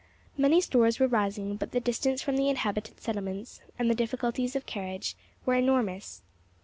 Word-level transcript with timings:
Many 0.35 0.61
stores 0.61 0.99
were 0.99 1.05
rising, 1.05 1.57
but 1.57 1.73
the 1.73 1.79
distance 1.79 2.23
from 2.23 2.35
the 2.35 2.49
inhabited 2.49 2.99
settlements, 2.99 3.61
and 3.77 3.87
the 3.87 3.93
difficulties 3.93 4.55
of 4.55 4.65
carriage, 4.65 5.15
were 5.45 5.53
enormous. 5.53 6.23